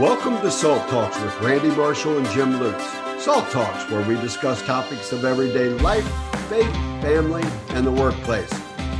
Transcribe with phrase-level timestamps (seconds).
[0.00, 2.84] Welcome to Salt Talks with Randy Marshall and Jim Lutz.
[3.22, 6.04] Salt Talks, where we discuss topics of everyday life,
[6.48, 8.52] faith, family, and the workplace.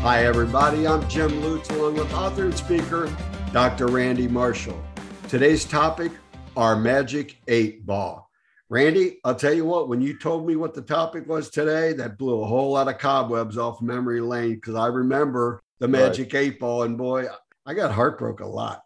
[0.03, 0.87] Hi, everybody.
[0.87, 3.12] I'm Jim Lutz, along with author and speaker,
[3.53, 3.88] Dr.
[3.88, 4.80] Randy Marshall.
[5.27, 6.12] Today's topic
[6.57, 8.30] our magic eight ball.
[8.68, 12.18] Randy, I'll tell you what, when you told me what the topic was today, that
[12.18, 16.45] blew a whole lot of cobwebs off memory lane because I remember the magic right.
[16.45, 16.84] eight ball.
[16.84, 17.26] And boy,
[17.66, 18.84] I got heartbroken a lot.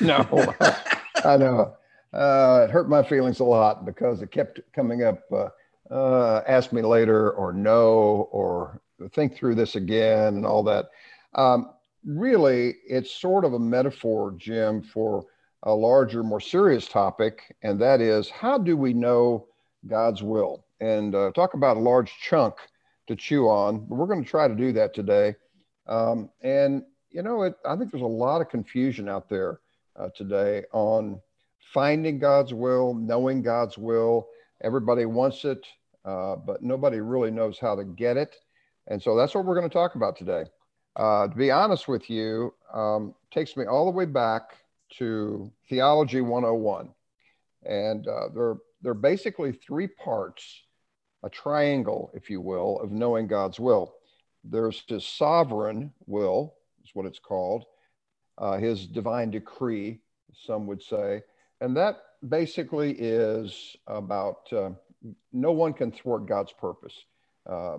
[0.00, 0.54] No.
[1.24, 1.76] I know.
[2.12, 5.20] Uh, it hurt my feelings a lot because it kept coming up.
[5.30, 5.48] Uh,
[5.90, 8.80] uh, ask me later, or no, or
[9.12, 10.86] think through this again, and all that.
[11.34, 11.70] Um,
[12.04, 15.26] really, it's sort of a metaphor, Jim, for
[15.64, 19.46] a larger, more serious topic, and that is how do we know
[19.86, 20.64] God's will?
[20.80, 22.54] And uh, talk about a large chunk
[23.08, 23.80] to chew on.
[23.86, 25.34] But we're going to try to do that today.
[25.86, 29.60] Um, and you know, it, I think there's a lot of confusion out there
[29.98, 31.20] uh, today on
[31.72, 34.28] finding God's will, knowing God's will.
[34.62, 35.66] Everybody wants it,
[36.04, 38.36] uh, but nobody really knows how to get it.
[38.86, 40.44] And so that's what we're going to talk about today.
[40.96, 44.56] Uh, to be honest with you, um, takes me all the way back
[44.98, 46.88] to Theology 101.
[47.64, 50.62] And uh, there, there are basically three parts,
[51.22, 53.94] a triangle, if you will, of knowing God's will.
[54.42, 57.66] There's his sovereign will, is what it's called
[58.38, 60.00] uh, his divine decree,
[60.46, 61.22] some would say.
[61.60, 64.70] And that basically is about uh,
[65.32, 67.04] no one can thwart God's purpose.
[67.46, 67.78] Uh,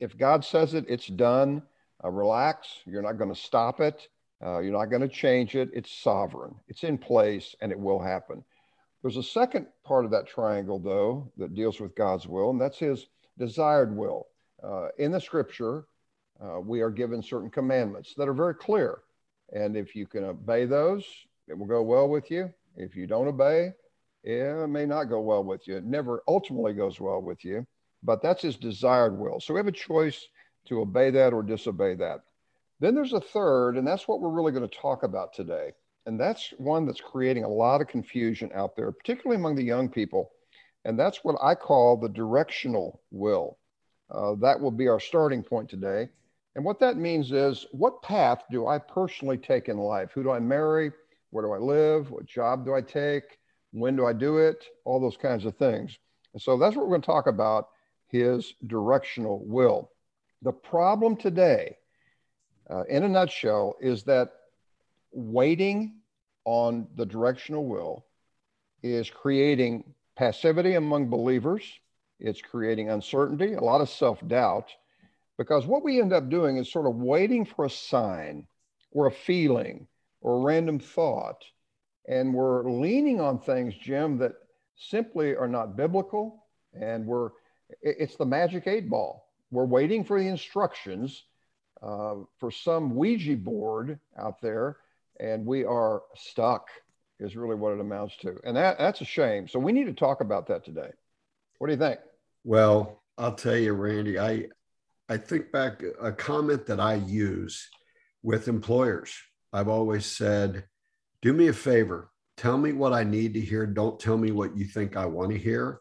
[0.00, 1.62] if God says it, it's done.
[2.02, 2.68] Uh, relax.
[2.86, 4.08] You're not going to stop it.
[4.44, 5.70] Uh, you're not going to change it.
[5.72, 8.44] It's sovereign, it's in place, and it will happen.
[9.00, 12.78] There's a second part of that triangle, though, that deals with God's will, and that's
[12.78, 13.06] his
[13.38, 14.26] desired will.
[14.62, 15.86] Uh, in the scripture,
[16.62, 19.03] we are given certain commandments that are very clear.
[19.54, 21.04] And if you can obey those,
[21.48, 22.52] it will go well with you.
[22.76, 23.72] If you don't obey,
[24.24, 25.76] it may not go well with you.
[25.76, 27.66] It never ultimately goes well with you,
[28.02, 29.40] but that's his desired will.
[29.40, 30.26] So we have a choice
[30.66, 32.20] to obey that or disobey that.
[32.80, 35.72] Then there's a third, and that's what we're really going to talk about today.
[36.06, 39.88] And that's one that's creating a lot of confusion out there, particularly among the young
[39.88, 40.32] people.
[40.84, 43.58] And that's what I call the directional will.
[44.10, 46.08] Uh, that will be our starting point today.
[46.56, 50.10] And what that means is what path do I personally take in life?
[50.14, 50.92] Who do I marry?
[51.30, 52.10] Where do I live?
[52.10, 53.38] What job do I take?
[53.72, 54.64] When do I do it?
[54.84, 55.98] All those kinds of things.
[56.32, 57.68] And so that's what we're going to talk about
[58.06, 59.90] his directional will.
[60.42, 61.76] The problem today,
[62.70, 64.30] uh, in a nutshell, is that
[65.10, 65.96] waiting
[66.44, 68.04] on the directional will
[68.82, 69.84] is creating
[70.16, 71.64] passivity among believers.
[72.20, 74.70] It's creating uncertainty, a lot of self doubt,
[75.38, 78.46] because what we end up doing is sort of waiting for a sign
[78.90, 79.86] or a feeling
[80.20, 81.44] or a random thought.
[82.08, 84.32] And we're leaning on things, Jim, that
[84.76, 86.44] simply are not biblical.
[86.72, 87.30] And we're,
[87.82, 89.28] it's the magic eight ball.
[89.50, 91.24] We're waiting for the instructions
[91.82, 94.78] uh, for some Ouija board out there,
[95.20, 96.68] and we are stuck,
[97.20, 98.36] is really what it amounts to.
[98.44, 99.46] And that, that's a shame.
[99.46, 100.90] So we need to talk about that today.
[101.58, 102.00] What do you think?
[102.42, 104.46] Well, I'll tell you, Randy, I,
[105.08, 107.68] I think back a comment that I use
[108.22, 109.14] with employers.
[109.52, 110.64] I've always said,
[111.20, 113.66] do me a favor, tell me what I need to hear.
[113.66, 115.80] Don't tell me what you think I want to hear.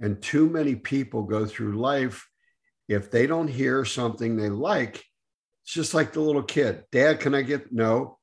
[0.00, 2.28] And too many people go through life.
[2.88, 5.02] If they don't hear something they like,
[5.64, 6.84] it's just like the little kid.
[6.92, 8.18] Dad, can I get no?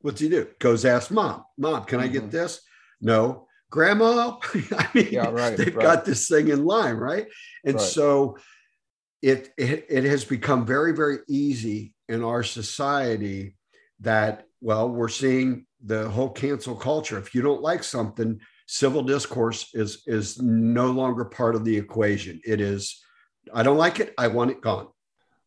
[0.00, 0.48] What's he do?
[0.60, 1.44] Goes ask mom.
[1.58, 2.30] Mom, can I get mm-hmm.
[2.30, 2.60] this?
[3.00, 3.48] No.
[3.70, 5.82] Grandma, I mean, yeah, right, they've right.
[5.82, 7.26] got this thing in line, right?
[7.64, 7.82] And right.
[7.82, 8.36] so
[9.24, 13.56] it, it, it has become very, very easy in our society
[14.00, 17.18] that, well, we're seeing the whole cancel culture.
[17.18, 22.38] If you don't like something, civil discourse is is no longer part of the equation.
[22.46, 23.02] It is,
[23.54, 24.88] I don't like it, I want it gone.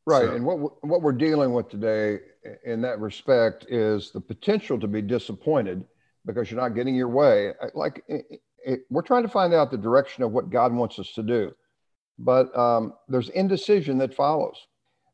[0.07, 0.25] Right.
[0.25, 2.17] So, and what what we're dealing with today
[2.65, 5.85] in that respect is the potential to be disappointed
[6.25, 7.53] because you're not getting your way.
[7.75, 11.11] Like it, it, we're trying to find out the direction of what God wants us
[11.13, 11.53] to do
[12.19, 14.55] but um, there's indecision that follows.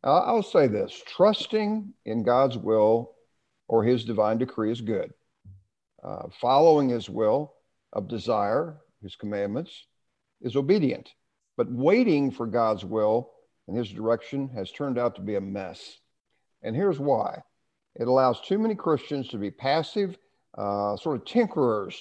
[0.03, 3.13] I'll say this trusting in God's will
[3.69, 5.13] or his divine decree is good.
[6.03, 7.53] Uh, following his will
[7.93, 9.85] of desire, his commandments,
[10.41, 11.09] is obedient.
[11.55, 13.31] But waiting for God's will
[13.67, 15.99] and his direction has turned out to be a mess.
[16.63, 17.41] And here's why
[17.95, 20.17] it allows too many Christians to be passive,
[20.57, 21.95] uh, sort of tinkerers,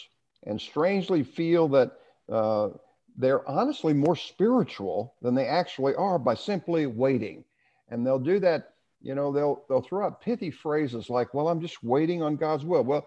[0.44, 1.92] and strangely feel that.
[2.28, 2.70] Uh,
[3.16, 7.44] they're honestly more spiritual than they actually are by simply waiting.
[7.88, 11.60] And they'll do that, you know, they'll they'll throw out pithy phrases like, well, I'm
[11.60, 12.84] just waiting on God's will.
[12.84, 13.06] Well,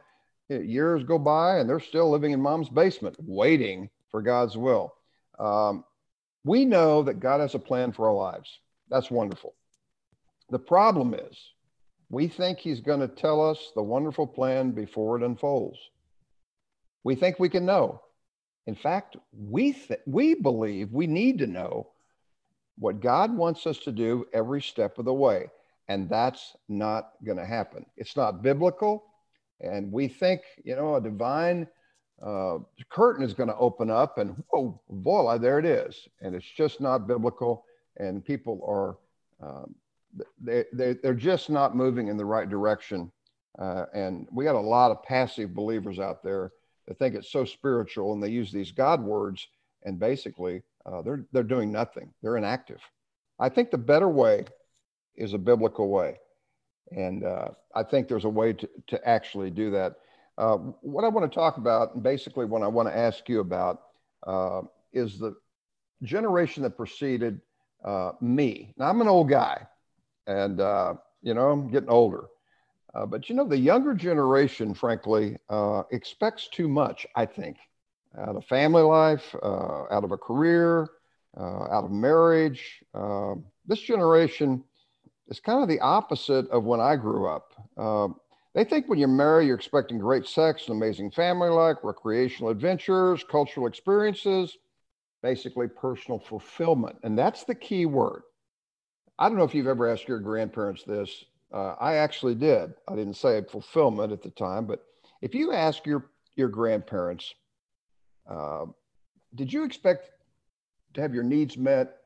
[0.50, 4.94] years go by and they're still living in mom's basement, waiting for God's will.
[5.40, 5.84] Um,
[6.44, 8.60] we know that God has a plan for our lives.
[8.90, 9.56] That's wonderful.
[10.52, 11.38] The problem is,
[12.10, 15.80] we think He's going to tell us the wonderful plan before it unfolds.
[17.04, 18.02] We think we can know.
[18.68, 21.88] In fact, we, th- we believe we need to know
[22.78, 25.50] what God wants us to do every step of the way.
[25.88, 27.86] And that's not going to happen.
[27.96, 29.06] It's not biblical.
[29.62, 31.68] And we think, you know, a divine
[32.26, 32.58] uh,
[32.90, 36.08] curtain is going to open up and whoa, voila, there it is.
[36.22, 37.66] And it's just not biblical.
[37.98, 38.98] And people are,
[39.48, 39.76] um,
[40.42, 43.12] they, they, they're just not moving in the right direction.
[43.60, 46.52] Uh, and we got a lot of passive believers out there
[46.88, 49.48] that think it's so spiritual and they use these God words
[49.84, 52.14] and basically uh, they're, they're doing nothing.
[52.22, 52.80] They're inactive.
[53.40, 54.46] I think the better way
[55.16, 56.20] is a biblical way.
[56.92, 59.96] And uh, I think there's a way to, to actually do that.
[60.38, 63.40] Uh, what I want to talk about, and basically what I want to ask you
[63.40, 63.82] about,
[64.28, 64.62] uh,
[64.94, 65.36] is the
[66.04, 67.42] generation that preceded
[67.84, 68.74] uh, me.
[68.78, 69.66] Now, I'm an old guy
[70.28, 72.26] and, uh, you know, I'm getting older.
[72.96, 77.58] Uh, but you know, the younger generation, frankly, uh, expects too much, I think,
[78.18, 80.88] out of family life, uh, out of a career,
[81.38, 82.82] uh, out of marriage.
[82.94, 84.64] Um, this generation
[85.28, 87.54] is kind of the opposite of when I grew up.
[87.78, 88.16] Um,
[88.54, 93.26] they think when you marry, you're expecting great sex, an amazing family life, recreational adventures,
[93.30, 94.58] cultural experiences,
[95.22, 96.96] basically personal fulfillment.
[97.04, 98.22] And that's the key word.
[99.20, 102.74] I don't know if you've ever asked your grandparents this uh, I actually did.
[102.88, 104.84] I didn't say fulfillment at the time, but
[105.22, 107.34] if you ask your your grandparents,
[108.30, 108.66] uh,
[109.36, 110.12] did you expect
[110.94, 111.98] to have your needs met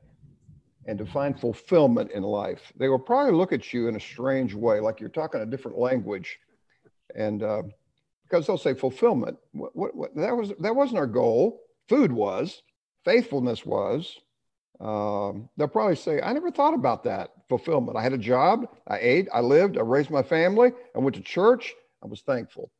[0.86, 2.72] and to find fulfillment in life?
[2.76, 5.78] They will probably look at you in a strange way, like you're talking a different
[5.78, 6.38] language,
[7.14, 7.62] and uh,
[8.22, 9.36] because they'll say fulfillment.
[9.52, 11.60] What, what, what, that was that wasn't our goal.
[11.88, 12.62] Food was,
[13.04, 14.16] faithfulness was,
[14.80, 17.98] um, they'll probably say, I never thought about that fulfillment.
[17.98, 21.22] I had a job, I ate, I lived, I raised my family, I went to
[21.22, 22.70] church, I was thankful.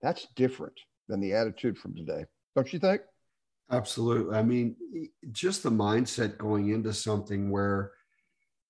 [0.00, 0.78] That's different
[1.08, 2.24] than the attitude from today.
[2.54, 3.00] Don't you think?
[3.70, 4.36] Absolutely.
[4.36, 4.76] I mean,
[5.32, 7.92] just the mindset going into something where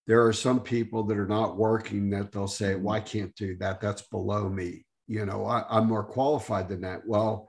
[0.07, 3.57] there are some people that are not working that they'll say, Well, I can't do
[3.59, 3.81] that.
[3.81, 4.87] That's below me.
[5.07, 7.07] You know, I, am more qualified than that.
[7.07, 7.49] Well,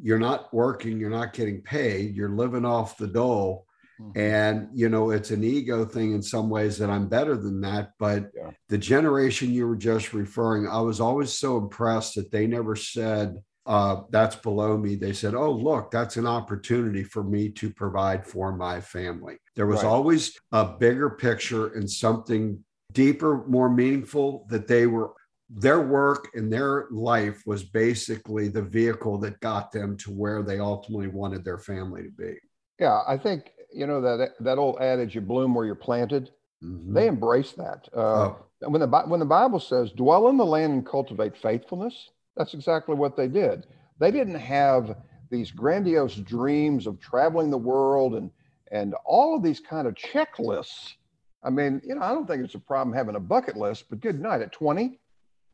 [0.00, 3.67] you're not working, you're not getting paid, you're living off the dole
[4.00, 4.18] Mm-hmm.
[4.18, 7.92] And, you know, it's an ego thing in some ways that I'm better than that.
[7.98, 8.50] But yeah.
[8.68, 13.42] the generation you were just referring, I was always so impressed that they never said,
[13.66, 14.94] uh, that's below me.
[14.94, 19.36] They said, oh, look, that's an opportunity for me to provide for my family.
[19.56, 19.88] There was right.
[19.88, 25.12] always a bigger picture and something deeper, more meaningful that they were
[25.50, 30.58] their work and their life was basically the vehicle that got them to where they
[30.58, 32.34] ultimately wanted their family to be.
[32.78, 36.30] Yeah, I think you know that that old adage, "You bloom where you're planted."
[36.62, 36.94] Mm-hmm.
[36.94, 37.88] They embrace that.
[37.94, 38.44] Uh, oh.
[38.60, 42.94] When the when the Bible says, "Dwell in the land and cultivate faithfulness," that's exactly
[42.94, 43.66] what they did.
[43.98, 44.96] They didn't have
[45.30, 48.30] these grandiose dreams of traveling the world and
[48.70, 50.94] and all of these kind of checklists.
[51.42, 54.00] I mean, you know, I don't think it's a problem having a bucket list, but
[54.00, 54.98] good night at 20.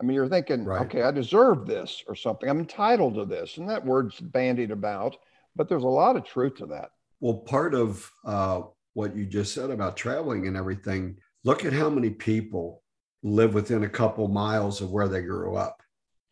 [0.00, 0.82] I mean, you're thinking, right.
[0.82, 2.48] okay, I deserve this or something.
[2.48, 3.58] I'm entitled to this.
[3.58, 5.16] And that word's bandied about,
[5.54, 6.90] but there's a lot of truth to that.
[7.24, 8.60] Well, part of uh,
[8.92, 12.82] what you just said about traveling and everything, look at how many people
[13.22, 15.80] live within a couple miles of where they grew up.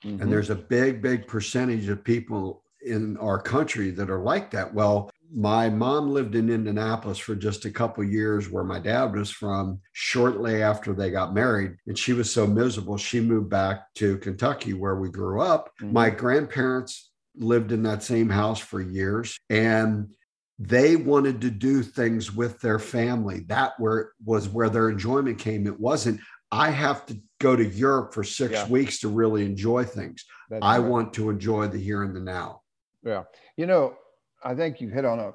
[0.05, 0.21] Mm-hmm.
[0.21, 4.75] And there's a big, big percentage of people in our country that are like that.
[4.75, 9.31] Well, my mom lived in Indianapolis for just a couple years where my dad was
[9.31, 14.19] from shortly after they got married and she was so miserable she moved back to
[14.19, 15.71] Kentucky where we grew up.
[15.81, 15.95] Mm-hmm.
[15.95, 20.13] My grandparents lived in that same house for years and
[20.59, 23.41] they wanted to do things with their family.
[23.49, 25.67] That where was where their enjoyment came.
[25.67, 28.69] It wasn't, I have to go to Europe for six yeah.
[28.69, 30.25] weeks to really enjoy things.
[30.51, 30.89] That's I right.
[30.89, 32.63] want to enjoy the here and the now.
[33.03, 33.25] Yeah.
[33.57, 33.97] You know,
[34.45, 35.33] I think you hit on a,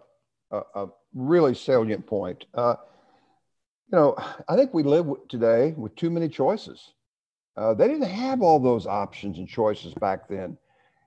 [0.56, 2.46] a, a really salient point.
[2.54, 2.76] Uh,
[3.92, 4.16] you know,
[4.48, 6.94] I think we live today with too many choices.
[7.56, 10.58] Uh, they didn't have all those options and choices back then.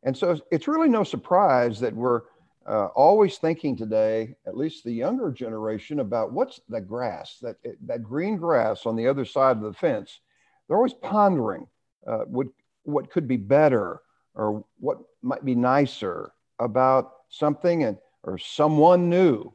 [0.02, 2.22] And so it's really no surprise that we're
[2.70, 8.02] uh, always thinking today, at least the younger generation, about what's the grass, that, that
[8.02, 10.20] green grass on the other side of the fence.
[10.68, 11.66] They're always pondering
[12.06, 12.46] uh, what,
[12.84, 14.02] what could be better
[14.34, 19.52] or what might be nicer about something and, or someone new.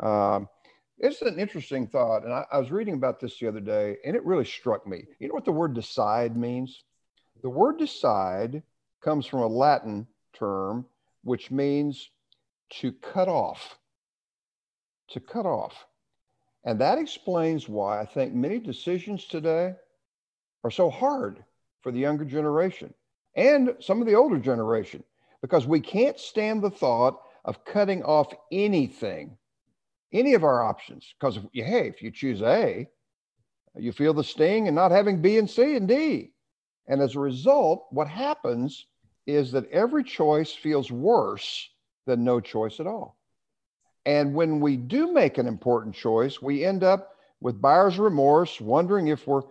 [0.00, 0.48] Um,
[0.98, 2.24] it's an interesting thought.
[2.24, 5.04] And I, I was reading about this the other day, and it really struck me.
[5.20, 6.82] You know what the word decide means?
[7.42, 8.64] The word decide
[9.02, 10.86] comes from a Latin term,
[11.22, 12.10] which means
[12.70, 13.78] to cut off.
[15.10, 15.86] To cut off.
[16.64, 19.74] And that explains why I think many decisions today
[20.64, 21.44] are so hard
[21.80, 22.92] for the younger generation
[23.36, 25.04] and some of the older generation
[25.42, 29.36] because we can't stand the thought of cutting off anything,
[30.12, 31.14] any of our options.
[31.20, 32.88] Because, hey, if you choose A,
[33.76, 36.32] you feel the sting and not having B and C and D.
[36.88, 38.86] And as a result, what happens
[39.26, 41.68] is that every choice feels worse
[42.06, 43.18] than no choice at all.
[44.04, 47.10] And when we do make an important choice, we end up
[47.40, 49.42] with buyer's remorse, wondering if we're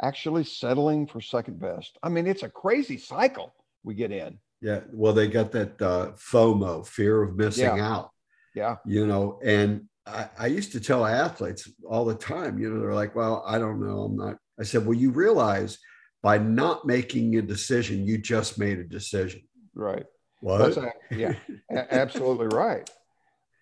[0.00, 1.98] actually settling for second best.
[2.02, 4.38] I mean, it's a crazy cycle we get in.
[4.60, 4.80] Yeah.
[4.92, 7.92] Well, they got that uh, FOMO, fear of missing Yeah.
[7.92, 8.10] out.
[8.54, 8.76] Yeah.
[8.86, 12.94] You know, and I, I used to tell athletes all the time, you know, they're
[12.94, 14.02] like, well, I don't know.
[14.02, 14.36] I'm not.
[14.60, 15.78] I said, well, you realize
[16.22, 19.42] by not making a decision, you just made a decision.
[19.74, 20.04] Right.
[20.42, 20.74] What?
[20.74, 21.34] That's yeah,
[21.70, 22.90] absolutely right.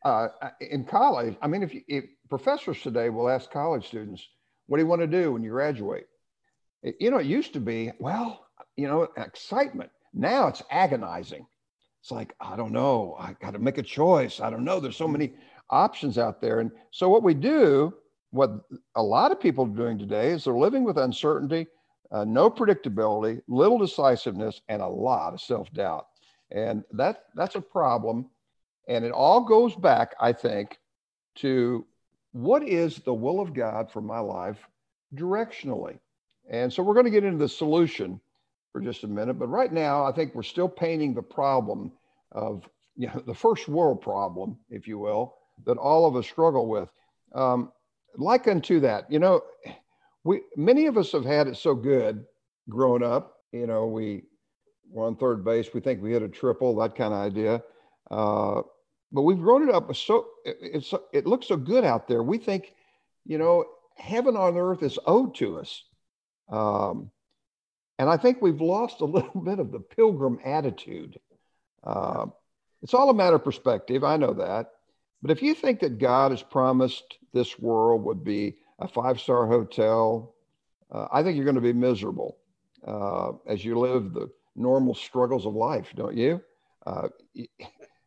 [0.03, 0.29] Uh,
[0.63, 4.27] in college, I mean, if, you, if professors today will ask college students,
[4.67, 6.07] "What do you want to do when you graduate?"
[6.83, 8.47] It- you know, it used to be, well,
[8.77, 9.91] you know, excitement.
[10.15, 11.47] Now it's agonizing.
[12.01, 13.15] It's like I don't know.
[13.21, 14.41] I got to make a choice.
[14.41, 14.81] I don't know.
[14.81, 15.35] There's so many
[15.69, 17.93] options out there, and so what we do,
[18.31, 18.53] what
[18.95, 21.67] a lot of people are doing today, is they're living with uncertainty,
[22.11, 26.07] uh, no predictability, little decisiveness, and a lot of self-doubt
[26.51, 28.27] and that that's a problem.
[28.89, 30.79] And it all goes back i think
[31.37, 31.87] to
[32.33, 34.59] what is the will of god for my life
[35.15, 35.99] directionally?
[36.51, 38.21] And so we're going to get into the solution
[38.73, 41.93] for just a minute but right now i think we're still painting the problem
[42.33, 45.35] of you know, the first world problem if you will
[45.67, 46.89] that all of us struggle with.
[47.35, 47.73] Um,
[48.17, 49.41] like unto that you know
[50.25, 52.25] we many of us have had it so good
[52.69, 53.37] growing up.
[53.53, 54.25] You know we
[54.91, 55.69] we're on third base.
[55.73, 57.63] We think we hit a triple, that kind of idea.
[58.11, 58.63] Uh,
[59.13, 62.23] but we've grown it up so it- it's it looks so good out there.
[62.23, 62.75] We think,
[63.25, 63.65] you know,
[63.97, 65.85] heaven on earth is owed to us.
[66.49, 67.11] Um,
[67.99, 71.19] and I think we've lost a little bit of the pilgrim attitude.
[71.85, 72.27] Uh,
[72.83, 74.05] it's all a matter of perspective.
[74.05, 74.71] I know that.
[75.23, 79.47] But if you think that God has promised this world would be a five star
[79.47, 80.35] hotel,
[80.91, 82.39] uh, I think you're going to be miserable
[82.87, 86.41] uh, as you live the normal struggles of life, don't you?
[86.87, 87.09] Uh,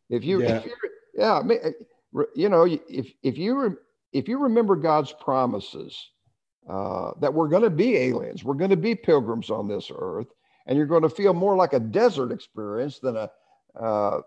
[0.10, 0.58] if you, Yeah.
[0.58, 0.68] if
[1.16, 3.78] yeah, I mean, uh, you know, if if you
[4.12, 6.12] if you remember God's promises
[6.70, 10.28] uh, that we're going to be aliens, we're going to be pilgrims on this earth,
[10.66, 13.30] and you're going to feel more like a desert experience than a
[13.80, 14.22] uh,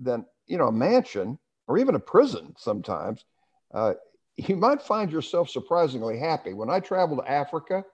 [0.00, 3.24] than you know a mansion or even a prison sometimes.
[3.72, 3.94] Uh,
[4.36, 6.52] you might find yourself surprisingly happy.
[6.52, 7.84] When I travel to Africa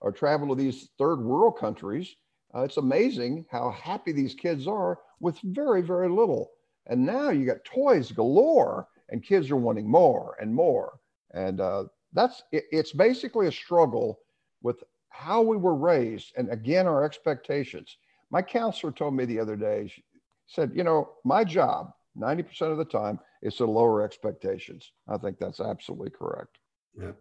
[0.00, 2.14] or travel to these third world countries,
[2.54, 6.50] uh, it's amazing how happy these kids are with very, very little.
[6.86, 10.98] And now you got toys galore, and kids are wanting more and more.
[11.32, 14.20] And uh, that's it, it's basically a struggle
[14.62, 17.96] with how we were raised, and again our expectations.
[18.30, 19.88] My counselor told me the other day.
[19.88, 20.02] She
[20.46, 25.18] said, "You know, my job, ninety percent of the time, is to lower expectations." I
[25.18, 26.58] think that's absolutely correct.
[26.96, 27.12] Yeah.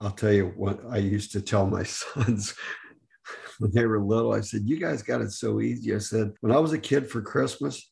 [0.00, 2.54] I'll tell you what I used to tell my sons
[3.58, 4.32] when they were little.
[4.32, 5.94] I said, You guys got it so easy.
[5.94, 7.90] I said, When I was a kid for Christmas,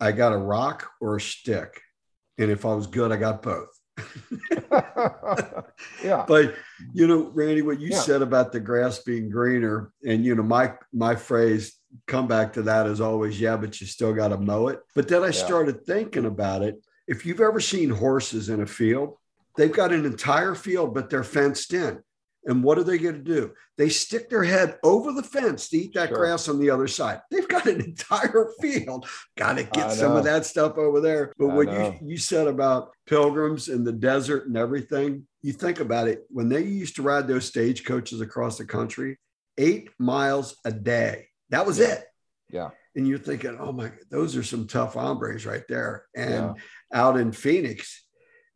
[0.00, 1.80] I got a rock or a stick.
[2.38, 3.68] And if I was good, I got both.
[6.04, 6.54] yeah, but
[6.92, 8.00] you know, Randy, what you Yeah.
[8.00, 12.62] said about the grass being greener, and you know, my my phrase come back to
[12.62, 14.80] that is always, yeah, but you still got to mow it.
[14.94, 15.32] But then I Yeah.
[15.32, 16.84] started thinking about it.
[17.06, 19.16] If you've ever seen horses in a field,
[19.56, 22.02] they've got an entire field, but they're fenced in.
[22.46, 23.52] And what are they going to do?
[23.78, 26.18] They stick their head over the fence to eat that Sure.
[26.18, 27.20] grass on the other side.
[27.30, 29.06] They've got an entire field.
[29.36, 31.32] Got to get I some of that stuff over there.
[31.38, 31.96] But I what know.
[32.02, 36.24] you, you said about pilgrims and the desert and everything, you think about it.
[36.28, 39.18] When they used to ride those stagecoaches across the country,
[39.56, 41.28] eight miles a day.
[41.50, 41.86] That was Yeah.
[41.94, 42.04] it.
[42.50, 46.04] yeah, And you're thinking, oh my, those are some tough hombres right there.
[46.14, 46.52] And Yeah.
[46.92, 48.04] out in Phoenix,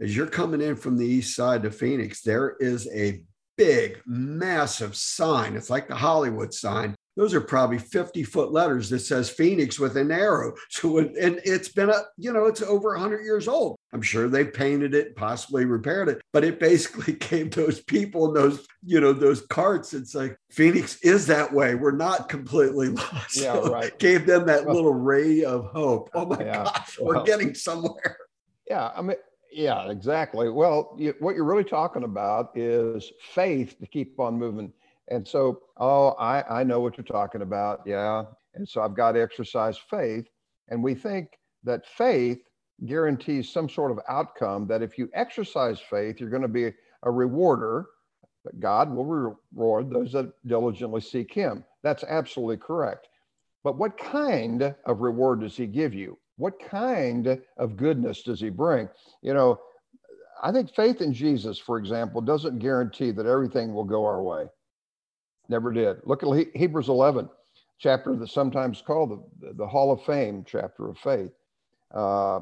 [0.00, 3.22] as you're coming in from the east side to Phoenix, there is a
[3.58, 5.56] big, massive sign.
[5.56, 6.94] It's like the Hollywood sign.
[7.16, 10.54] Those are probably 50 foot letters that says Phoenix with an arrow.
[10.70, 13.76] So, it- and it's been a, you know, it's over 100 years old.
[13.92, 18.36] I'm sure they painted it, possibly repaired it, but it basically gave those people and
[18.36, 19.92] those, you know, those carts.
[19.94, 21.74] It's like Phoenix is that way.
[21.74, 23.36] We're not completely lost.
[23.36, 23.98] Yeah, So right.
[23.98, 26.10] Gave them that little ray of hope.
[26.14, 26.64] Oh my Yeah.
[26.64, 28.16] gosh, we're Well- getting somewhere.
[28.70, 28.92] yeah.
[28.94, 29.16] I mean,
[29.52, 30.48] yeah, exactly.
[30.48, 34.72] Well, you, what you're really talking about is faith to keep on moving.
[35.08, 37.80] And so, oh, I, I know what you're talking about.
[37.86, 38.24] Yeah.
[38.54, 40.26] And so I've got to exercise faith.
[40.68, 42.38] And we think that faith
[42.86, 47.10] guarantees some sort of outcome that if you exercise faith, you're going to be a
[47.10, 47.86] rewarder,
[48.44, 51.64] that God will reward those that diligently seek Him.
[51.82, 53.08] That's absolutely correct.
[53.64, 56.18] But what kind of reward does He give you?
[56.38, 58.88] What kind of goodness does He bring?
[59.22, 59.60] You know,
[60.42, 64.46] I think faith in Jesus, for example, doesn't guarantee that everything will go our way.
[65.48, 65.98] Never did.
[66.04, 67.28] Look at Hebrews 11,
[67.78, 71.32] chapter that's sometimes called the, the Hall of Fame chapter of faith.
[71.94, 72.40] Uh,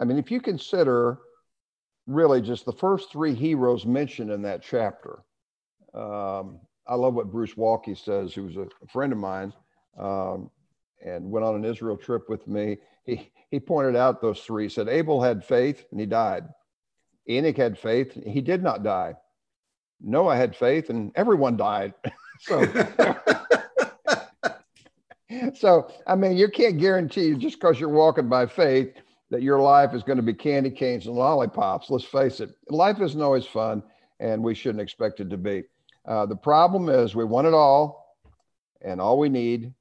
[0.00, 1.18] I mean, if you consider
[2.06, 5.18] really just the first three heroes mentioned in that chapter,
[5.92, 9.52] um, I love what Bruce Waltke says, who's a friend of mine
[9.98, 10.50] um,
[11.04, 12.78] and went on an Israel trip with me.
[13.06, 14.64] He, pointed out those three.
[14.64, 16.44] He said, Abel had faith and he died.
[17.28, 19.14] Enoch had faith, he did not die.
[20.00, 21.94] Noah had faith, and everyone died.
[22.40, 22.64] so,
[25.54, 28.94] so I mean, you can't guarantee just because you're walking by faith
[29.30, 31.90] that your life is going to be candy canes and lollipops.
[31.90, 33.82] Let's face it, life isn't always fun,
[34.20, 35.64] and we shouldn't expect it to be.
[36.06, 38.16] Uh, the problem is we want it all,
[38.82, 39.72] and all we need,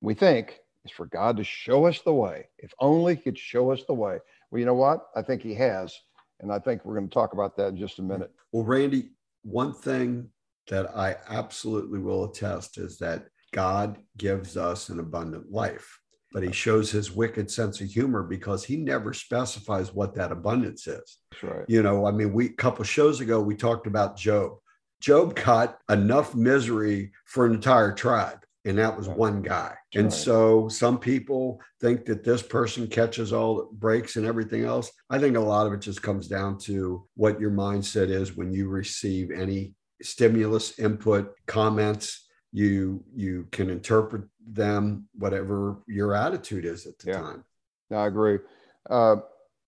[0.00, 2.48] we think, is for God to show us the way.
[2.58, 4.18] If only He could show us the way.
[4.50, 5.06] Well, you know what?
[5.14, 5.94] I think He has.
[6.40, 8.30] And I think we're going to talk about that in just a minute.
[8.52, 9.10] Well, Randy,
[9.42, 10.28] one thing
[10.68, 15.98] that I absolutely will attest is that God gives us an abundant life,
[16.32, 20.86] but he shows his wicked sense of humor because he never specifies what that abundance
[20.86, 21.18] is.
[21.30, 21.64] That's right.
[21.68, 24.52] You know, I mean, we a couple shows ago we talked about Job.
[25.00, 29.74] Job got enough misery for an entire tribe and that was one guy.
[29.94, 34.90] And so some people think that this person catches all the breaks and everything else.
[35.08, 38.52] I think a lot of it just comes down to what your mindset is when
[38.52, 42.24] you receive any stimulus, input, comments.
[42.52, 47.20] You you can interpret them whatever your attitude is at the yeah.
[47.20, 47.44] time.
[47.92, 48.38] I agree.
[48.90, 49.16] Uh,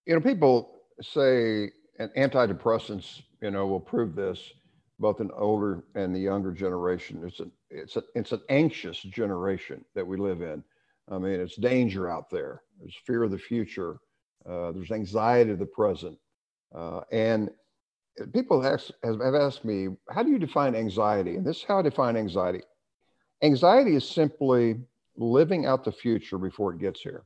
[0.05, 4.41] you know, people say and antidepressants, you know, will prove this
[4.99, 7.23] both in older and the younger generation.
[7.25, 10.63] It's an it's a, it's an anxious generation that we live in.
[11.09, 12.61] I mean, it's danger out there.
[12.79, 13.99] There's fear of the future.
[14.47, 16.17] Uh, there's anxiety of the present.
[16.73, 17.49] Uh, and
[18.33, 21.35] people have, have asked me, how do you define anxiety?
[21.35, 22.61] And this is how I define anxiety.
[23.41, 24.79] Anxiety is simply
[25.17, 27.23] living out the future before it gets here.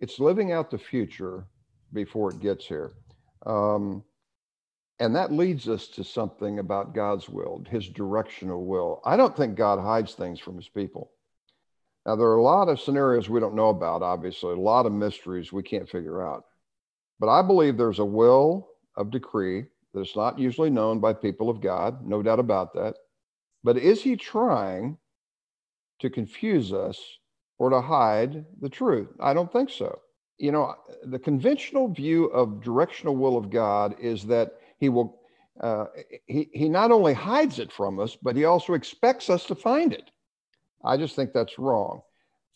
[0.00, 1.46] It's living out the future
[1.92, 2.92] before it gets here.
[3.46, 4.04] Um,
[5.00, 9.00] and that leads us to something about God's will, his directional will.
[9.04, 11.12] I don't think God hides things from his people.
[12.04, 14.92] Now, there are a lot of scenarios we don't know about, obviously, a lot of
[14.92, 16.44] mysteries we can't figure out.
[17.20, 21.50] But I believe there's a will of decree that is not usually known by people
[21.50, 22.96] of God, no doubt about that.
[23.62, 24.98] But is he trying
[26.00, 27.00] to confuse us
[27.58, 29.08] or to hide the truth?
[29.20, 30.00] I don't think so.
[30.38, 35.20] You know, the conventional view of directional will of God is that he will
[35.60, 35.86] uh,
[36.26, 39.92] he, he not only hides it from us, but he also expects us to find
[39.92, 40.10] it.
[40.84, 42.02] I just think that's wrong.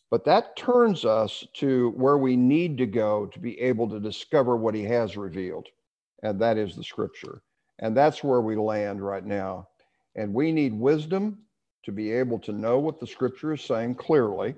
[0.08, 4.56] But that turns us to where we need to go to be able to discover
[4.56, 5.68] what he has revealed,
[6.22, 7.42] and that is the scripture.
[7.78, 9.68] And that's where we land right now.
[10.14, 11.38] And we need wisdom
[11.84, 14.54] to be able to know what the scripture is saying clearly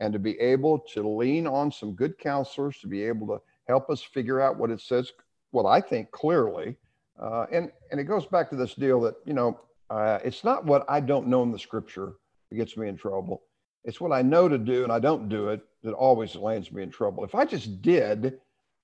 [0.00, 3.88] and to be able to lean on some good counselors to be able to help
[3.90, 5.12] us figure out what it says,
[5.50, 6.76] what I think clearly,
[7.20, 9.58] uh, and and it goes back to this deal that you know
[9.90, 12.14] uh, it's not what I don't know in the scripture
[12.50, 13.42] that gets me in trouble.
[13.84, 16.82] It's what I know to do and I don't do it that always lands me
[16.82, 17.24] in trouble.
[17.24, 18.38] If I just did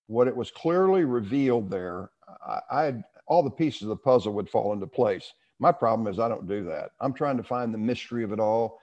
[0.06, 2.10] what it was clearly revealed there,
[2.46, 2.94] I, I
[3.26, 5.32] all the pieces of the puzzle would fall into place.
[5.58, 6.90] My problem is I don't do that.
[7.00, 8.78] I'm trying to find the mystery of it all.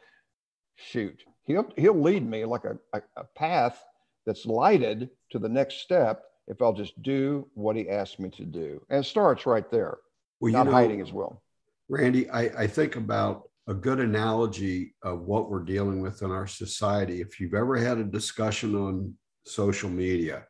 [0.76, 3.84] Shoot, he'll he'll lead me like a, a, a path
[4.26, 8.44] that's lighted to the next step if I'll just do what he asked me to
[8.44, 8.86] do.
[8.90, 9.98] And it starts right there,
[10.42, 11.42] well, not you know, hiding as well.
[11.88, 16.48] Randy, I, I think about a good analogy of what we're dealing with in our
[16.48, 17.22] society.
[17.22, 19.14] If you've ever had a discussion on
[19.46, 20.46] social media,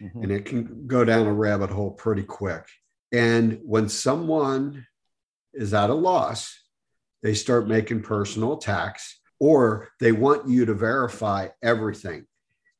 [0.00, 0.22] mm-hmm.
[0.24, 2.66] and it can go down a rabbit hole pretty quick.
[3.10, 4.86] And when someone
[5.54, 6.54] is at a loss,
[7.22, 12.26] they start making personal attacks or they want you to verify everything.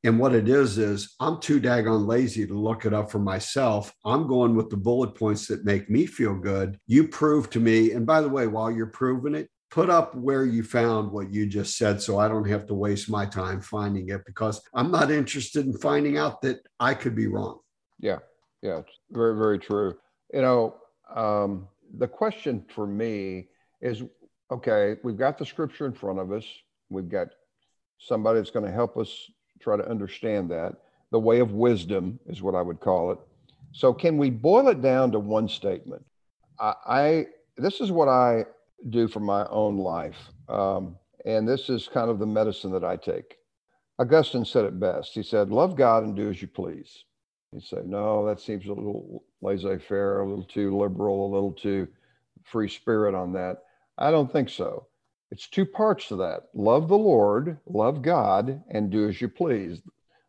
[0.06, 3.92] And what it is, is I'm too daggone lazy to look it up for myself.
[4.04, 6.78] I'm going with the bullet points that make me feel good.
[6.86, 7.90] You prove to me.
[7.90, 11.44] And by the way, while you're proving it, put up where you found what you
[11.44, 15.10] just said so I don't have to waste my time finding it because I'm not
[15.10, 17.58] interested in finding out that I could be wrong.
[17.98, 18.18] Yeah.
[18.62, 18.82] Yeah.
[19.10, 19.96] Very, very true.
[20.32, 20.76] You know,
[21.12, 21.66] um,
[21.98, 23.48] the question for me
[23.80, 24.04] is
[24.52, 26.44] okay, we've got the scripture in front of us.
[26.90, 27.26] We've got
[27.98, 29.28] somebody that's going to help us
[29.60, 30.74] try to understand that.
[31.10, 33.18] The way of wisdom is what I would call it.
[33.72, 36.04] So, can we boil it down to one statement?
[36.58, 38.44] I, I this is what I
[38.90, 40.16] do for my own life,
[40.48, 43.36] um, and this is kind of the medicine that I take.
[43.98, 45.12] Augustine said it best.
[45.14, 47.04] He said, "Love God and do as you please."
[47.52, 51.88] You say, "No, that seems a little laissez-faire, a little too liberal, a little too
[52.44, 53.62] free spirit on that."
[53.98, 54.86] I don't think so.
[55.30, 59.82] It's two parts to that love the Lord, love God, and do as you please.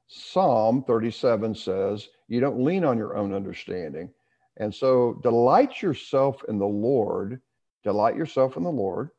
[0.07, 4.09] Psalm 37 says, You don't lean on your own understanding.
[4.57, 7.41] And so delight yourself in the Lord,
[7.83, 9.11] delight yourself in the Lord,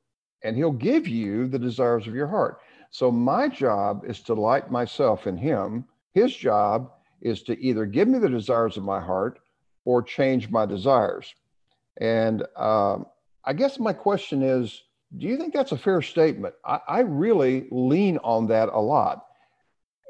[0.43, 2.59] and He'll give you the desires of your heart.
[2.91, 5.85] So my job is to delight myself in Him.
[6.13, 9.39] His job is to either give me the desires of my heart
[9.85, 11.35] or change my desires.
[12.01, 13.07] And um,
[13.45, 14.83] I guess my question is
[15.17, 16.55] do you think that's a fair statement?
[16.65, 19.25] I, I really lean on that a lot.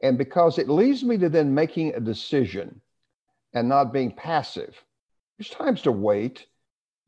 [0.03, 2.81] And because it leads me to then making a decision
[3.55, 4.77] and not being passive.
[5.39, 6.47] There's times to wait,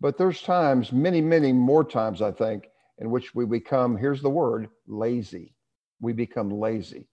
[0.00, 4.30] but there's times, many, many more times, I think, in which we become, here's the
[4.30, 5.54] word, lazy.
[6.00, 7.06] We become lazy.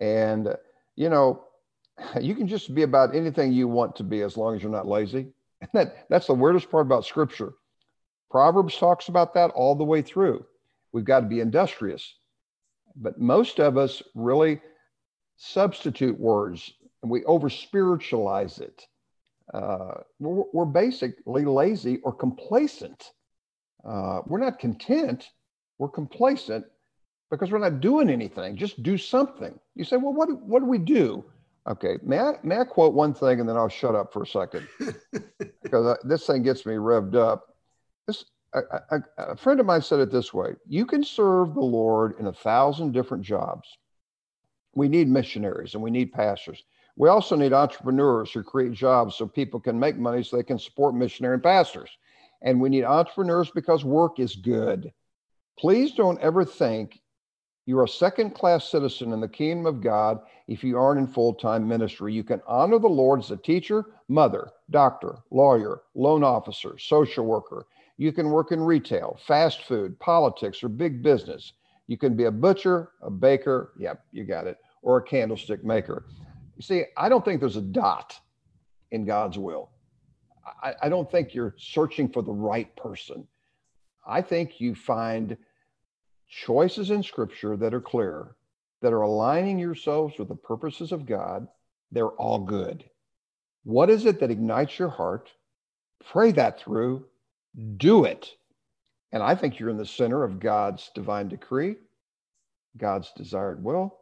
[0.00, 0.54] And,
[0.94, 1.44] you know,
[2.20, 4.86] you can just be about anything you want to be as long as you're not
[4.86, 5.28] lazy.
[5.60, 7.54] And that, that's the weirdest part about scripture.
[8.30, 10.44] Proverbs talks about that all the way through.
[10.92, 12.14] We've got to be industrious.
[12.96, 14.60] But most of us really
[15.36, 18.82] substitute words and we over spiritualize it.
[19.52, 23.12] Uh, we're, we're, basically lazy or complacent.
[23.84, 25.28] Uh, we're not content,
[25.78, 26.64] we're complacent
[27.30, 28.56] because we're not doing anything.
[28.56, 29.56] Just do something.
[29.76, 31.24] You say, well, what, what do we do?
[31.68, 34.26] Okay, may I, may I quote one thing and then I'll shut up for a
[34.26, 34.66] second
[35.62, 37.55] because uh, this thing gets me revved up.
[38.06, 41.60] This a, a, a friend of mine said it this way: you can serve the
[41.60, 43.68] Lord in a thousand different jobs.
[44.74, 46.62] We need missionaries and we need pastors.
[46.96, 50.58] We also need entrepreneurs who create jobs so people can make money so they can
[50.58, 51.90] support missionary and pastors.
[52.42, 54.92] And we need entrepreneurs because work is good.
[55.58, 57.00] Please don't ever think
[57.66, 61.34] you're a second class citizen in the kingdom of God if you aren't in full
[61.34, 62.14] time ministry.
[62.14, 67.66] You can honor the Lord as a teacher, mother, doctor, lawyer, loan officer, social worker.
[67.98, 71.52] You can work in retail, fast food, politics, or big business.
[71.86, 76.06] You can be a butcher, a baker, yep, you got it, or a candlestick maker.
[76.56, 78.18] You see, I don't think there's a dot
[78.90, 79.70] in God's will.
[80.62, 83.26] I, I don't think you're searching for the right person.
[84.06, 85.36] I think you find
[86.28, 88.36] choices in scripture that are clear,
[88.82, 91.48] that are aligning yourselves with the purposes of God.
[91.92, 92.84] They're all good.
[93.64, 95.30] What is it that ignites your heart?
[96.04, 97.06] Pray that through
[97.76, 98.34] do it.
[99.12, 101.76] And I think you're in the center of God's divine decree,
[102.76, 103.98] God's desired will,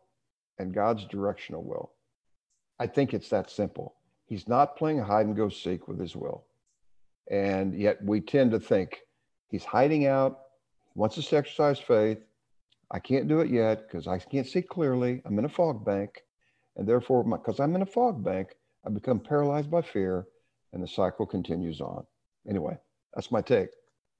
[0.58, 1.92] and God's directional will.
[2.78, 3.94] I think it's that simple.
[4.26, 6.44] He's not playing hide and go seek with his will.
[7.30, 9.00] And yet we tend to think
[9.48, 10.40] he's hiding out,
[10.94, 12.18] wants us to exercise faith.
[12.90, 15.22] I can't do it yet because I can't see clearly.
[15.24, 16.24] I'm in a fog bank.
[16.76, 18.48] And therefore, because I'm in a fog bank,
[18.84, 20.26] I become paralyzed by fear
[20.72, 22.04] and the cycle continues on.
[22.48, 22.76] Anyway,
[23.14, 23.68] that's my take.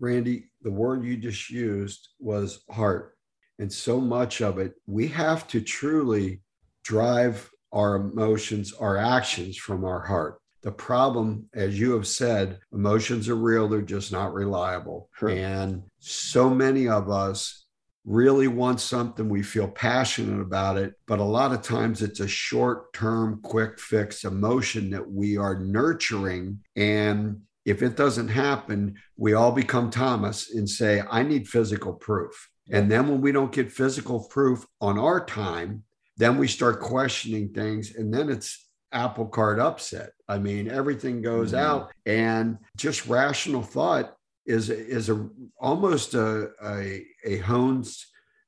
[0.00, 3.16] Randy, the word you just used was heart.
[3.58, 6.40] And so much of it, we have to truly
[6.82, 10.40] drive our emotions, our actions from our heart.
[10.62, 15.10] The problem, as you have said, emotions are real, they're just not reliable.
[15.18, 15.28] Sure.
[15.28, 17.66] And so many of us
[18.06, 22.28] really want something, we feel passionate about it, but a lot of times it's a
[22.28, 26.60] short term, quick fix emotion that we are nurturing.
[26.76, 32.50] And if it doesn't happen, we all become Thomas and say, I need physical proof.
[32.70, 35.84] And then when we don't get physical proof on our time,
[36.16, 37.94] then we start questioning things.
[37.94, 40.10] And then it's apple cart upset.
[40.28, 41.64] I mean, everything goes mm-hmm.
[41.64, 48.06] out and just rational thought is, is a almost a, a, a Hones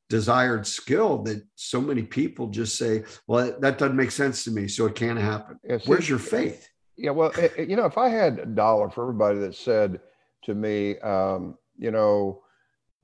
[0.08, 4.68] desired skill that so many people just say, well, that doesn't make sense to me.
[4.68, 5.58] So it can't happen.
[5.86, 6.68] Where's your faith?
[6.96, 9.54] Yeah, well, it, eh, eh, you know, if I had a dollar for everybody that
[9.54, 10.00] said
[10.44, 12.42] to me, um, you know,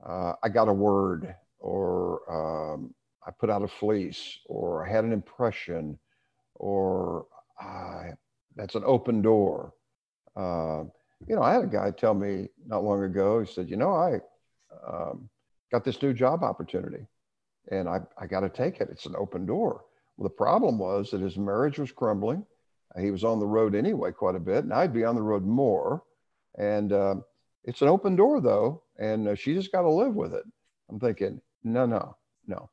[0.05, 2.21] uh, I got a word, or
[2.73, 2.93] um,
[3.25, 5.97] I put out a fleece, or I had an impression,
[6.55, 7.27] or
[8.55, 9.73] that's an open door.
[10.35, 10.83] Uh,
[11.27, 13.39] you know, I had a guy tell me not long ago.
[13.41, 14.19] He said, "You know, I
[14.87, 15.29] um,
[15.71, 17.05] got this new job opportunity,
[17.71, 18.89] and I I got to take it.
[18.91, 19.85] It's an open door."
[20.17, 22.45] Well, the problem was that his marriage was crumbling
[22.99, 25.45] he was on the road anyway quite a bit, and I'd be on the road
[25.45, 26.03] more.
[26.57, 27.15] And uh,
[27.63, 30.43] it's an open door though, and uh, she just got to live with it.
[30.89, 32.15] I'm thinking, no, no,
[32.47, 32.69] no.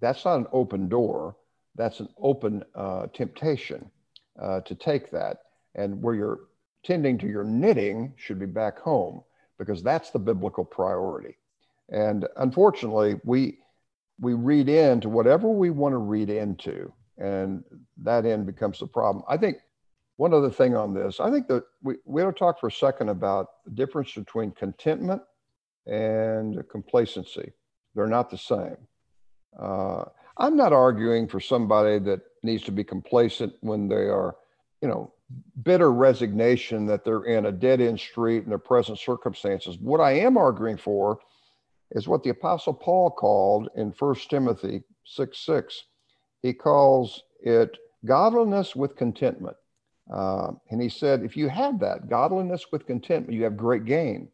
[0.00, 1.36] that's not an open door.
[1.74, 3.90] That's an open uh, temptation
[4.40, 5.38] uh, to take that.
[5.74, 6.40] And where you're
[6.82, 9.22] tending to your knitting should be back home
[9.58, 11.36] because that's the biblical priority.
[11.88, 13.58] And unfortunately, we
[14.20, 17.62] we read into whatever we want to read into, and
[17.98, 19.24] that end becomes the problem.
[19.28, 19.58] I think
[20.16, 22.72] one other thing on this, I think that we, we ought to talk for a
[22.72, 25.22] second about the difference between contentment
[25.86, 27.52] and complacency.
[27.94, 28.76] They're not the same.
[29.58, 30.04] Uh,
[30.38, 34.36] I'm not arguing for somebody that needs to be complacent when they are,
[34.80, 35.12] you know,
[35.62, 39.78] bitter resignation that they're in a dead end street in their present circumstances.
[39.78, 41.18] What I am arguing for
[41.92, 45.84] is what the Apostle Paul called in 1 Timothy 6 6.
[46.42, 49.56] He calls it godliness with contentment.
[50.12, 54.28] Uh, and he said, if you have that, godliness with contentment, you have great gain.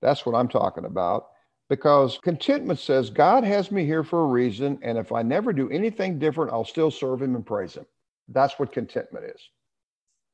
[0.00, 1.28] That's what I'm talking about.
[1.68, 4.78] Because contentment says, God has me here for a reason.
[4.82, 7.86] And if I never do anything different, I'll still serve him and praise him.
[8.28, 9.40] That's what contentment is.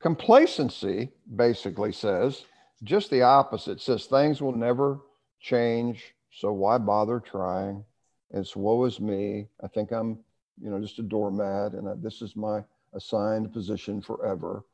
[0.00, 2.44] Complacency basically says
[2.82, 3.78] just the opposite.
[3.78, 5.00] It says things will never
[5.40, 6.14] change.
[6.30, 7.84] So why bother trying?
[8.30, 9.46] It's woe is me.
[9.62, 10.18] I think I'm,
[10.60, 12.62] you know, just a doormat and this is my
[12.94, 14.64] assigned position forever.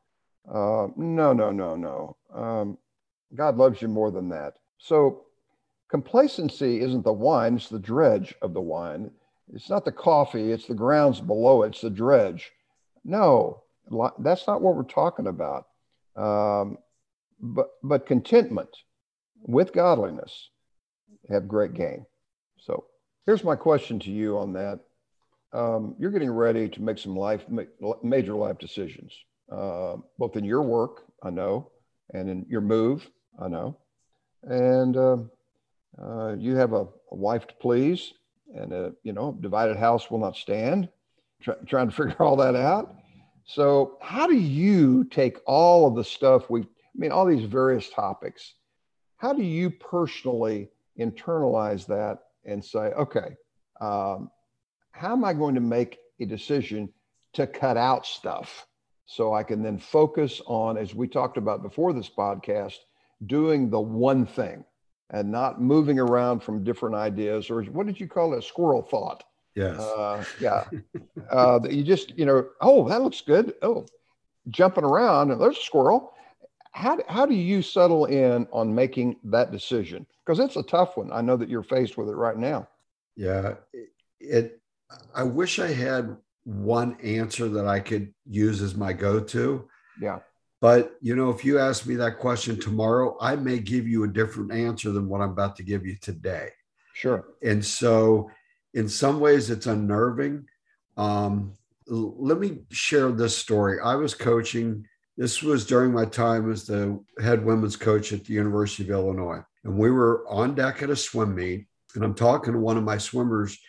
[0.47, 2.17] Uh, no, no, no, no.
[2.33, 2.77] Um,
[3.35, 4.55] God loves you more than that.
[4.77, 5.25] So
[5.89, 9.11] complacency isn't the wine, it's the dredge of the wine.
[9.53, 12.51] It's not the coffee, it's the grounds below it, it's the dredge.
[13.03, 13.63] No,
[14.19, 15.67] that's not what we're talking about.
[16.15, 16.77] Um,
[17.39, 18.69] but, but contentment
[19.41, 20.49] with godliness
[21.29, 22.05] have great gain.
[22.57, 22.85] So
[23.25, 24.79] here's my question to you on that.
[25.53, 27.45] Um, you're getting ready to make some life,
[28.03, 29.13] major life decisions,
[29.51, 31.71] uh, both in your work, I know,
[32.13, 33.09] and in your move,
[33.39, 33.77] I know.
[34.43, 35.17] And uh,
[36.01, 38.13] uh, you have a, a, wife to please,
[38.55, 40.89] and a you know divided house will not stand.
[41.41, 42.95] Try, trying to figure all that out.
[43.45, 47.89] So, how do you take all of the stuff we, I mean, all these various
[47.89, 48.53] topics,
[49.17, 53.35] how do you personally internalize that and say, okay,
[53.79, 54.29] um,
[54.91, 56.89] how am I going to make a decision
[57.33, 58.67] to cut out stuff
[59.05, 62.77] so I can then focus on, as we talked about before this podcast,
[63.25, 64.63] doing the one thing
[65.09, 68.43] and not moving around from different ideas or what did you call it?
[68.43, 69.23] Squirrel thought.
[69.55, 69.79] Yes.
[69.79, 70.63] Uh, yeah.
[71.29, 73.53] uh, you just, you know, oh, that looks good.
[73.61, 73.85] Oh,
[74.49, 76.13] jumping around and there's a squirrel.
[76.71, 80.05] How, how do you settle in on making that decision?
[80.25, 81.11] Because it's a tough one.
[81.11, 82.69] I know that you're faced with it right now.
[83.17, 83.55] Yeah.
[83.73, 83.89] It,
[84.21, 84.60] it
[85.13, 89.67] I wish I had one answer that I could use as my go to.
[89.99, 90.19] Yeah.
[90.59, 94.07] But you know, if you ask me that question tomorrow, I may give you a
[94.07, 96.49] different answer than what I'm about to give you today.
[96.93, 97.25] Sure.
[97.43, 98.29] And so,
[98.73, 100.45] in some ways, it's unnerving.
[100.97, 101.53] Um,
[101.87, 103.79] let me share this story.
[103.83, 104.85] I was coaching.
[105.17, 109.43] This was during my time as the head women's coach at the University of Illinois,
[109.63, 111.65] and we were on deck at a swim meet.
[111.95, 113.59] And I'm talking to one of my swimmers,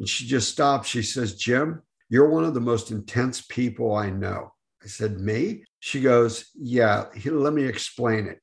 [0.00, 0.86] and she just stopped.
[0.86, 5.64] She says, "Jim, you're one of the most intense people I know." I said, Me?
[5.78, 8.40] She goes, Yeah, let me explain it.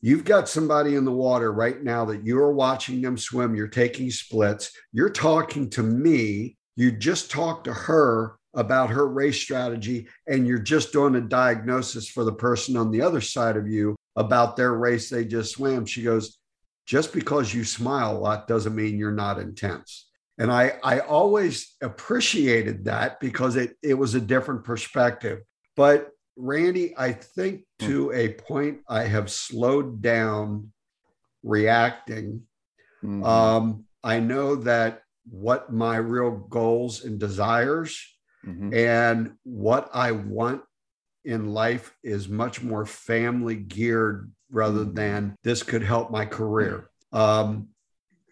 [0.00, 3.54] You've got somebody in the water right now that you're watching them swim.
[3.54, 4.72] You're taking splits.
[4.92, 6.56] You're talking to me.
[6.76, 12.08] You just talked to her about her race strategy, and you're just doing a diagnosis
[12.08, 15.86] for the person on the other side of you about their race they just swam.
[15.86, 16.38] She goes,
[16.86, 20.08] Just because you smile a lot doesn't mean you're not intense.
[20.38, 25.40] And I, I always appreciated that because it, it was a different perspective.
[25.76, 27.86] But Randy, I think hmm.
[27.86, 30.72] to a point, I have slowed down
[31.42, 32.42] reacting.
[33.02, 33.24] Mm-hmm.
[33.24, 38.00] Um, I know that what my real goals and desires
[38.44, 38.74] mm-hmm.
[38.74, 40.62] and what I want
[41.24, 44.94] in life is much more family geared rather mm-hmm.
[44.94, 46.90] than this could help my career.
[47.12, 47.68] Um,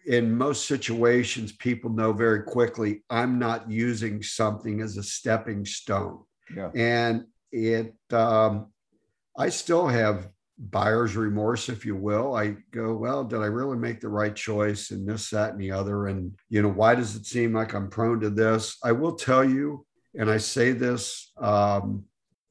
[0.05, 6.23] in most situations, people know very quickly I'm not using something as a stepping stone.
[6.55, 6.69] Yeah.
[6.75, 8.67] And it um,
[9.37, 13.99] i still have buyer's remorse if you will i go well did i really make
[13.99, 17.25] the right choice and this that and the other and you know why does it
[17.25, 19.83] seem like i'm prone to this i will tell you
[20.19, 22.03] and i say this um,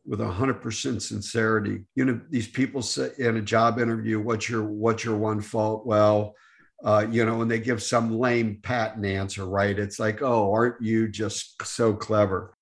[0.05, 5.05] with 100% sincerity you know these people say in a job interview what's your what's
[5.05, 6.35] your one fault well
[6.85, 9.79] uh, you know, and they give some lame patent answer, right?
[9.79, 12.55] It's like, oh, aren't you just so clever?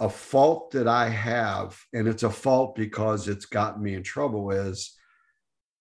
[0.00, 4.50] a fault that I have, and it's a fault because it's gotten me in trouble,
[4.50, 4.96] is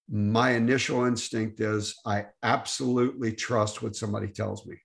[0.10, 4.76] my initial instinct is I absolutely trust what somebody tells me.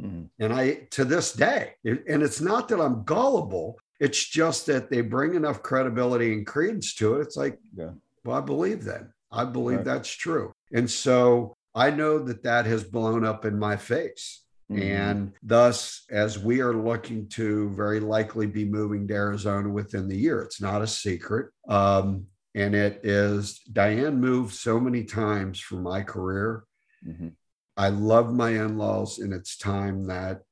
[0.00, 0.24] Mm-hmm.
[0.40, 5.00] And I, to this day, and it's not that I'm gullible, it's just that they
[5.00, 7.22] bring enough credibility and credence to it.
[7.22, 7.90] It's like, yeah.
[8.24, 9.08] well, I believe that.
[9.30, 9.86] I believe right.
[9.86, 10.52] that's true.
[10.74, 14.42] And so I know that that has blown up in my face.
[14.70, 14.82] Mm-hmm.
[14.82, 20.16] And thus, as we are looking to very likely be moving to Arizona within the
[20.16, 21.50] year, it's not a secret.
[21.68, 26.64] Um, and it is Diane moved so many times for my career.
[27.06, 27.28] Mm-hmm.
[27.76, 30.42] I love my in laws, and it's time that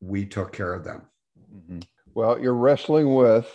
[0.00, 1.02] we took care of them.
[1.54, 1.80] Mm-hmm.
[2.14, 3.46] Well, you're wrestling with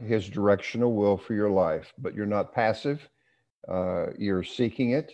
[0.00, 3.06] his directional will for your life, but you're not passive.
[3.68, 5.12] Uh, you're seeking it.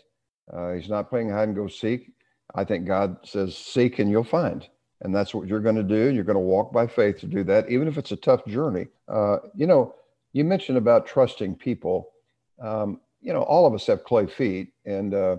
[0.52, 2.12] Uh, he's not playing hide and go seek.
[2.54, 4.66] I think God says, seek and you'll find.
[5.00, 6.12] And that's what you're going to do.
[6.12, 8.86] You're going to walk by faith to do that, even if it's a tough journey.
[9.08, 9.94] Uh, you know,
[10.32, 12.10] you mentioned about trusting people.
[12.60, 15.36] Um, you know, all of us have clay feet, and uh,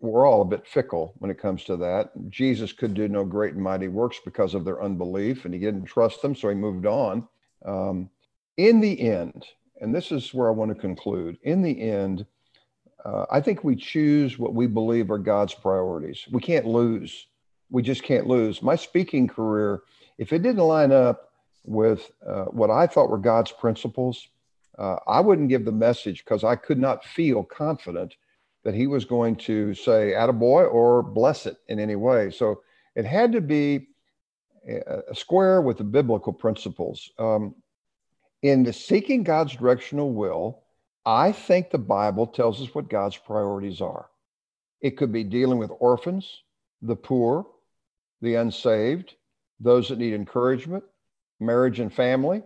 [0.00, 2.10] we're all a bit fickle when it comes to that.
[2.28, 5.84] Jesus could do no great and mighty works because of their unbelief, and he didn't
[5.84, 7.28] trust them, so he moved on.
[7.64, 8.10] Um,
[8.56, 9.46] in the end,
[9.80, 12.26] and this is where I want to conclude, in the end,
[13.04, 16.26] uh, I think we choose what we believe are God's priorities.
[16.30, 17.26] We can't lose.
[17.70, 18.62] We just can't lose.
[18.62, 19.82] My speaking career,
[20.18, 21.30] if it didn't line up
[21.64, 24.28] with uh, what I thought were God's principles,
[24.78, 28.14] uh, I wouldn't give the message because I could not feel confident
[28.64, 32.30] that He was going to say, attaboy, or bless it in any way.
[32.30, 32.62] So
[32.94, 33.88] it had to be
[34.68, 37.10] a square with the biblical principles.
[37.18, 37.54] Um,
[38.42, 40.62] in the seeking God's directional will,
[41.04, 44.08] I think the Bible tells us what God's priorities are.
[44.80, 46.42] It could be dealing with orphans,
[46.80, 47.46] the poor,
[48.20, 49.14] the unsaved,
[49.58, 50.84] those that need encouragement,
[51.40, 52.42] marriage and family,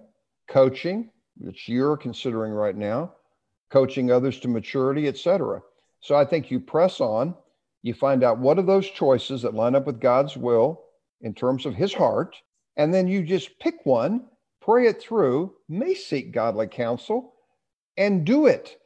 [0.48, 3.12] coaching, which you're considering right now,
[3.70, 5.60] coaching others to maturity, etc.
[6.00, 7.34] So I think you press on,
[7.82, 10.82] you find out what are those choices that line up with God's will
[11.20, 12.36] in terms of his heart,
[12.76, 14.26] and then you just pick one,
[14.60, 17.34] pray it through, may seek godly counsel,
[17.96, 18.76] and do it.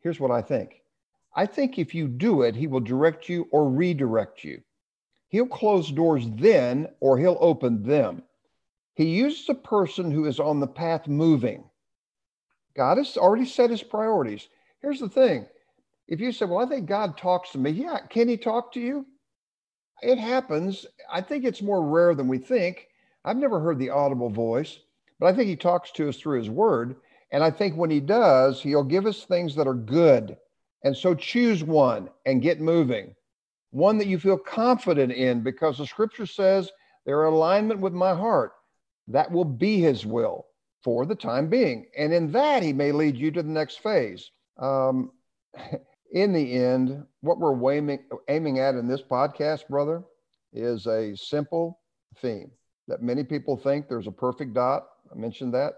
[0.00, 0.82] Here's what I think
[1.34, 4.62] I think if you do it, he will direct you or redirect you.
[5.28, 8.22] He'll close doors then or he'll open them.
[8.94, 11.64] He uses a person who is on the path moving.
[12.76, 14.48] God has already set his priorities.
[14.80, 15.46] Here's the thing
[16.06, 18.80] if you say, Well, I think God talks to me, yeah, can he talk to
[18.80, 19.06] you?
[20.02, 20.86] It happens.
[21.10, 22.88] I think it's more rare than we think.
[23.24, 24.78] I've never heard the audible voice,
[25.18, 26.96] but I think he talks to us through his word.
[27.34, 30.36] And I think when he does, he'll give us things that are good.
[30.84, 33.12] And so choose one and get moving.
[33.72, 36.70] One that you feel confident in because the scripture says
[37.04, 38.52] they're in alignment with my heart.
[39.08, 40.46] That will be his will
[40.84, 41.86] for the time being.
[41.98, 44.30] And in that, he may lead you to the next phase.
[44.60, 45.10] Um,
[46.12, 50.04] in the end, what we're aiming, aiming at in this podcast, brother,
[50.52, 51.80] is a simple
[52.18, 52.52] theme
[52.86, 54.86] that many people think there's a perfect dot.
[55.12, 55.72] I mentioned that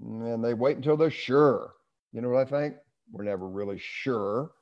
[0.00, 1.72] and they wait until they're sure.
[2.12, 2.76] You know what I think?
[3.10, 4.52] We're never really sure.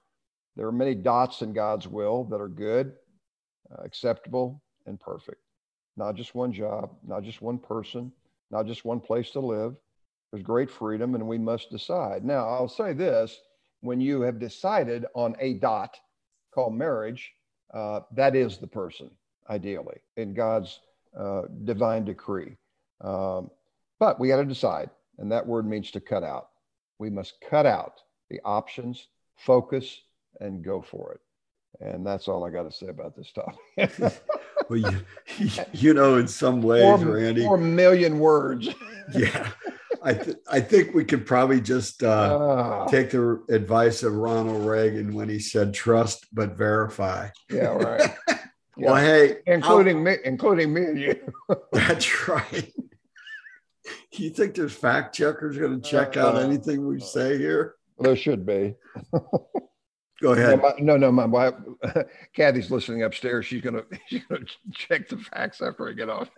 [0.57, 2.93] There are many dots in God's will that are good,
[3.71, 5.41] uh, acceptable, and perfect.
[5.97, 8.13] Not just one job, not just one person,
[8.51, 9.75] not just one place to live.
[10.31, 12.25] There's great freedom, and we must decide.
[12.25, 13.39] Now, I'll say this
[13.81, 15.97] when you have decided on a dot
[16.53, 17.33] called marriage,
[17.73, 19.11] uh, that is the person,
[19.49, 20.81] ideally, in God's
[21.19, 22.57] uh, divine decree.
[23.01, 23.51] Um,
[23.99, 24.91] but we got to decide.
[25.19, 26.49] And that word means to cut out.
[26.99, 28.01] We must cut out
[28.31, 30.01] the options, focus,
[30.41, 31.21] and go for it.
[31.81, 34.23] And that's all I got to say about this topic.
[34.69, 35.01] well, you,
[35.73, 38.69] you know, in some ways, four, Randy, four million words.
[39.15, 39.51] yeah.
[40.03, 44.67] I, th- I think we could probably just uh, uh, take the advice of Ronald
[44.67, 47.29] Reagan when he said trust but verify.
[47.51, 48.15] Yeah, right.
[48.77, 51.33] well, hey, including I'll, me, including me and you.
[51.73, 52.71] that's right.
[54.13, 57.75] you think there's fact checkers going to check out uh, anything we say here?
[57.99, 58.75] There should be.
[60.23, 60.59] Go ahead.
[60.59, 61.55] No, my, no, no, my wife,
[62.35, 63.47] Kathy's listening upstairs.
[63.47, 66.31] She's gonna she's gonna check the facts after I get off.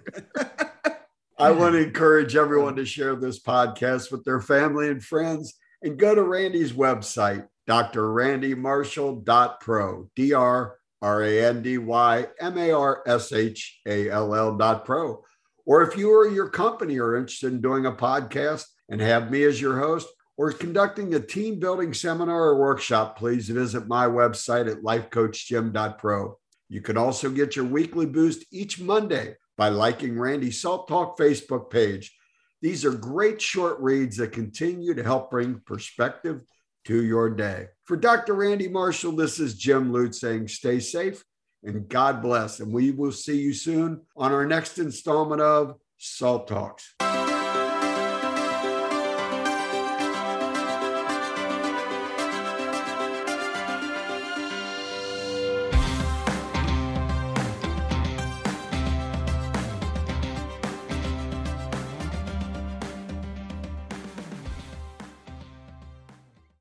[1.38, 5.52] I want to encourage everyone to share this podcast with their family and friends,
[5.82, 12.72] and go to Randy's website, drrandymarshall.pro, d r r a n d y m a
[12.72, 15.22] r s h a l l dot pro
[15.66, 19.42] or if you or your company are interested in doing a podcast and have me
[19.42, 20.08] as your host,
[20.38, 26.38] or conducting a team building seminar or workshop, please visit my website at lifecoachjim.pro.
[26.68, 31.70] You can also get your weekly boost each Monday by liking Randy's Salt Talk Facebook
[31.70, 32.14] page.
[32.60, 36.42] These are great short reads that continue to help bring perspective
[36.84, 37.68] to your day.
[37.84, 38.34] For Dr.
[38.34, 41.24] Randy Marshall, this is Jim Lute saying stay safe
[41.66, 42.60] and God bless.
[42.60, 46.94] And we will see you soon on our next installment of Salt Talks.